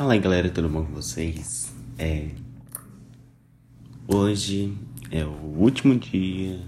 Fala 0.00 0.14
aí 0.14 0.18
galera, 0.18 0.48
tudo 0.48 0.66
bom 0.66 0.82
com 0.82 0.94
vocês? 0.94 1.70
É. 1.98 2.30
Hoje 4.08 4.74
é 5.10 5.26
o 5.26 5.28
último 5.28 5.94
dia 5.94 6.58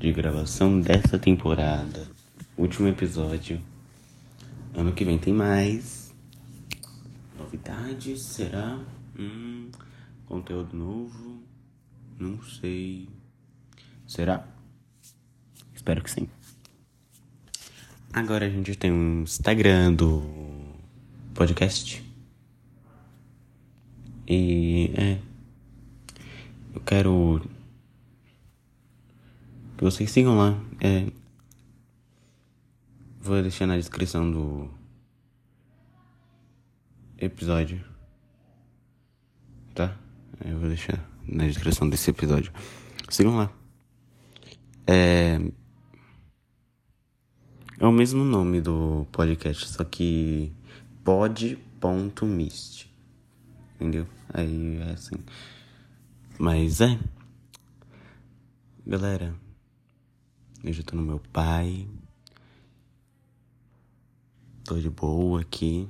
de 0.00 0.12
gravação 0.12 0.80
dessa 0.80 1.16
temporada. 1.16 2.08
Último 2.58 2.88
episódio. 2.88 3.60
Ano 4.74 4.90
que 4.92 5.04
vem 5.04 5.16
tem 5.16 5.32
mais. 5.32 6.12
Novidades? 7.38 8.20
Será? 8.20 8.80
Hum, 9.16 9.70
conteúdo 10.26 10.76
novo? 10.76 11.40
Não 12.18 12.42
sei. 12.42 13.08
Será? 14.08 14.44
Espero 15.72 16.02
que 16.02 16.10
sim. 16.10 16.28
Agora 18.12 18.46
a 18.46 18.50
gente 18.50 18.74
tem 18.74 18.90
um 18.90 19.22
Instagram 19.22 19.92
do 19.92 20.39
podcast. 21.40 22.04
E 24.28 24.92
é. 24.94 25.18
Eu 26.74 26.82
quero 26.82 27.40
que 29.74 29.82
vocês 29.82 30.10
sigam 30.10 30.36
lá. 30.36 30.62
É. 30.82 31.10
Vou 33.22 33.40
deixar 33.40 33.66
na 33.66 33.78
descrição 33.78 34.30
do 34.30 34.68
episódio. 37.16 37.82
Tá? 39.74 39.96
Eu 40.44 40.58
vou 40.58 40.68
deixar 40.68 41.02
na 41.26 41.46
descrição 41.46 41.88
desse 41.88 42.10
episódio. 42.10 42.52
Sigam 43.08 43.34
lá. 43.34 43.50
É. 44.86 45.40
É 47.78 47.86
o 47.86 47.92
mesmo 47.92 48.24
nome 48.24 48.60
do 48.60 49.06
podcast, 49.10 49.66
só 49.68 49.82
que 49.84 50.52
pod.mist. 51.04 52.90
Entendeu? 53.76 54.06
Aí 54.32 54.78
é 54.78 54.92
assim. 54.92 55.16
Mas 56.38 56.80
é. 56.80 56.98
Galera, 58.86 59.34
eu 60.62 60.72
já 60.72 60.82
tô 60.82 60.96
no 60.96 61.02
meu 61.02 61.20
pai. 61.32 61.86
Tô 64.64 64.78
de 64.78 64.90
boa 64.90 65.40
aqui. 65.40 65.88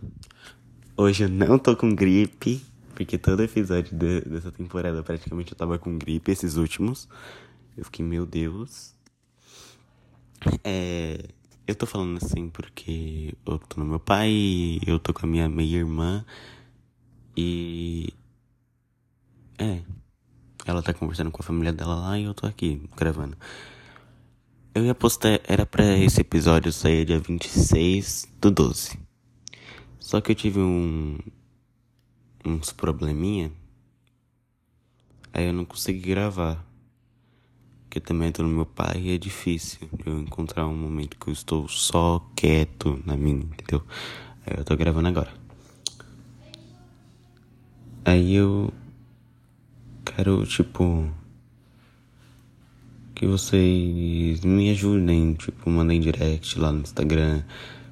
Hoje 0.96 1.24
eu 1.24 1.28
não 1.28 1.58
tô 1.58 1.76
com 1.76 1.94
gripe, 1.94 2.62
porque 2.94 3.18
todo 3.18 3.42
episódio 3.42 3.96
de, 3.96 4.20
dessa 4.20 4.52
temporada 4.52 5.02
praticamente 5.02 5.52
eu 5.52 5.58
tava 5.58 5.78
com 5.78 5.98
gripe, 5.98 6.30
esses 6.30 6.56
últimos. 6.56 7.08
Eu 7.76 7.84
fiquei, 7.84 8.04
meu 8.04 8.26
Deus. 8.26 8.94
É. 10.62 11.28
Eu 11.70 11.76
tô 11.76 11.86
falando 11.86 12.16
assim 12.16 12.50
porque 12.50 13.32
eu 13.46 13.56
tô 13.60 13.78
no 13.78 13.86
meu 13.86 14.00
pai, 14.00 14.80
eu 14.84 14.98
tô 14.98 15.14
com 15.14 15.24
a 15.24 15.28
minha 15.28 15.48
meia-irmã 15.48 16.26
e. 17.36 18.12
É. 19.56 19.80
Ela 20.66 20.82
tá 20.82 20.92
conversando 20.92 21.30
com 21.30 21.40
a 21.40 21.44
família 21.44 21.72
dela 21.72 21.94
lá 21.94 22.18
e 22.18 22.24
eu 22.24 22.34
tô 22.34 22.44
aqui 22.44 22.82
gravando. 22.96 23.36
Eu 24.74 24.84
ia 24.84 24.96
postar, 24.96 25.40
era 25.44 25.64
pra 25.64 25.96
esse 25.96 26.22
episódio 26.22 26.72
sair 26.72 27.04
dia 27.04 27.20
26 27.20 28.26
do 28.40 28.50
12. 28.50 28.98
Só 30.00 30.20
que 30.20 30.32
eu 30.32 30.34
tive 30.34 30.58
um. 30.58 31.20
uns 32.44 32.72
probleminha. 32.72 33.52
Aí 35.32 35.46
eu 35.46 35.52
não 35.52 35.64
consegui 35.64 36.00
gravar. 36.00 36.66
Porque 37.90 37.98
também 37.98 38.30
tô 38.30 38.44
no 38.44 38.48
meu 38.48 38.64
pai 38.64 39.00
e 39.00 39.14
é 39.16 39.18
difícil 39.18 39.80
eu 40.06 40.20
encontrar 40.20 40.64
um 40.64 40.76
momento 40.76 41.16
que 41.18 41.26
eu 41.26 41.32
estou 41.32 41.66
só 41.66 42.24
quieto 42.36 43.02
na 43.04 43.16
minha, 43.16 43.42
entendeu? 43.42 43.84
Aí 44.46 44.58
eu 44.58 44.64
tô 44.64 44.76
gravando 44.76 45.08
agora. 45.08 45.34
Aí 48.04 48.36
eu 48.36 48.72
quero, 50.04 50.46
tipo, 50.46 51.10
que 53.12 53.26
vocês 53.26 54.44
me 54.44 54.70
ajudem, 54.70 55.34
tipo, 55.34 55.68
mandem 55.68 56.00
direct 56.00 56.60
lá 56.60 56.70
no 56.70 56.82
Instagram, 56.82 57.42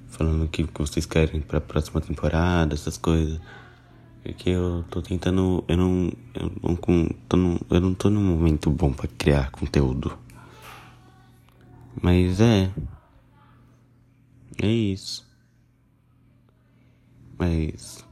falando 0.06 0.45
o 0.45 0.49
que 0.49 0.62
vocês 0.78 1.06
querem 1.06 1.41
pra 1.41 1.61
próxima 1.61 2.01
temporada, 2.01 2.72
essas 2.72 2.97
coisas. 2.97 3.41
Porque 4.28 4.50
eu 4.50 4.84
tô 4.91 5.00
tentando. 5.00 5.65
Eu 5.66 5.77
não. 5.78 6.12
Eu 6.34 6.53
não, 6.62 6.77
tô 6.77 7.37
no, 7.39 7.59
eu 7.71 7.81
não 7.81 7.94
tô 7.94 8.11
num 8.11 8.22
momento 8.22 8.69
bom 8.71 8.93
pra 8.93 9.09
criar 9.09 9.50
conteúdo. 9.50 10.19
Mas 12.03 12.39
é. 12.39 12.71
É 14.61 14.66
isso. 14.66 15.27
Mas. 17.39 18.05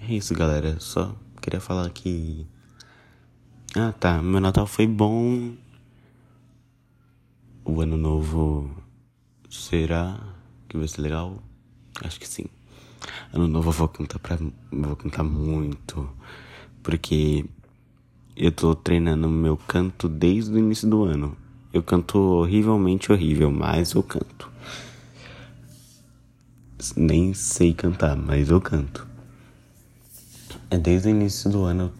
É 0.00 0.14
isso, 0.14 0.32
galera. 0.34 0.80
Só 0.80 1.14
queria 1.42 1.60
falar 1.60 1.90
que. 1.90 2.46
Ah, 3.76 3.92
tá. 3.92 4.22
Meu 4.22 4.40
Natal 4.40 4.66
foi 4.66 4.86
bom. 4.86 5.54
O 7.66 7.82
ano 7.82 7.98
novo. 7.98 8.74
Será 9.50 10.18
que 10.70 10.78
vai 10.78 10.88
ser 10.88 11.02
legal? 11.02 11.42
Acho 12.02 12.18
que 12.18 12.26
sim. 12.26 12.46
Ano 13.34 13.48
novo 13.48 13.70
eu 13.70 13.72
vou 13.72 13.88
cantar 13.88 14.20
pra. 14.20 14.38
Vou 14.70 14.94
cantar 14.94 15.24
muito. 15.24 16.08
Porque 16.84 17.44
eu 18.36 18.52
tô 18.52 18.76
treinando 18.76 19.28
meu 19.28 19.56
canto 19.56 20.08
desde 20.08 20.52
o 20.52 20.58
início 20.58 20.88
do 20.88 21.02
ano. 21.02 21.36
Eu 21.72 21.82
canto 21.82 22.16
horrivelmente 22.16 23.10
horrível, 23.10 23.50
mas 23.50 23.92
eu 23.94 24.04
canto. 24.04 24.48
Nem 26.96 27.34
sei 27.34 27.74
cantar, 27.74 28.14
mas 28.16 28.50
eu 28.50 28.60
canto. 28.60 29.04
É 30.70 30.78
desde 30.78 31.08
o 31.08 31.10
início 31.10 31.50
do 31.50 31.64
ano 31.64 31.92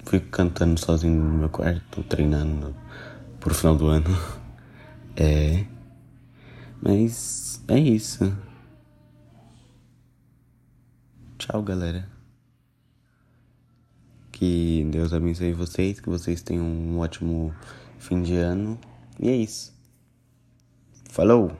eu 0.00 0.06
fui 0.06 0.18
cantando 0.18 0.80
sozinho 0.80 1.22
no 1.22 1.38
meu 1.38 1.48
quarto, 1.48 2.02
treinando 2.02 2.74
pro 3.38 3.54
final 3.54 3.76
do 3.76 3.86
ano. 3.86 4.10
É. 5.20 5.64
Mas 6.80 7.60
é 7.66 7.76
isso. 7.76 8.32
Tchau, 11.50 11.62
galera. 11.62 12.06
Que 14.30 14.86
Deus 14.90 15.14
abençoe 15.14 15.54
vocês, 15.54 15.98
que 15.98 16.10
vocês 16.10 16.42
tenham 16.42 16.66
um 16.66 16.98
ótimo 16.98 17.54
fim 17.98 18.20
de 18.22 18.36
ano. 18.36 18.78
E 19.18 19.30
é 19.30 19.34
isso. 19.34 19.72
Falou! 21.08 21.56